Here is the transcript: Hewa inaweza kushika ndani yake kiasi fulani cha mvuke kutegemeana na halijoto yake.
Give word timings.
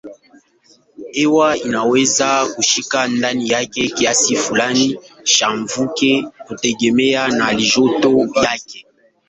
Hewa 1.11 1.57
inaweza 1.57 2.45
kushika 2.55 3.07
ndani 3.07 3.49
yake 3.49 3.87
kiasi 3.87 4.35
fulani 4.35 4.99
cha 5.23 5.49
mvuke 5.51 6.23
kutegemeana 6.47 7.35
na 7.37 7.45
halijoto 7.45 8.27
yake. 8.41 8.85